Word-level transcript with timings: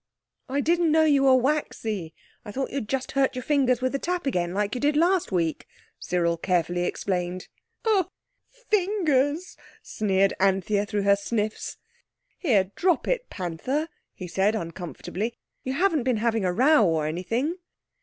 "I 0.49 0.61
didn't 0.61 0.91
know 0.91 1.03
you 1.03 1.25
were 1.25 1.35
waxy. 1.35 2.15
I 2.43 2.51
thought 2.51 2.71
you'd 2.71 2.89
just 2.89 3.11
hurt 3.11 3.35
your 3.35 3.43
fingers 3.43 3.81
with 3.83 3.91
the 3.91 3.99
tap 3.99 4.25
again 4.25 4.51
like 4.51 4.73
you 4.73 4.81
did 4.81 4.97
last 4.97 5.31
week," 5.31 5.67
Cyril 5.99 6.37
carefully 6.37 6.85
explained. 6.85 7.49
"Oh—fingers!" 7.85 9.57
sneered 9.83 10.33
Anthea 10.39 10.87
through 10.87 11.03
her 11.03 11.15
sniffs. 11.15 11.77
"Here, 12.39 12.71
drop 12.75 13.07
it, 13.07 13.29
Panther," 13.29 13.89
he 14.15 14.27
said 14.27 14.55
uncomfortably. 14.55 15.35
"You 15.63 15.73
haven't 15.73 16.01
been 16.01 16.17
having 16.17 16.45
a 16.45 16.51
row 16.51 16.83
or 16.83 17.05
anything?" 17.05 17.57